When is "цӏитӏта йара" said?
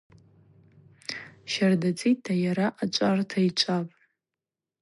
1.97-2.67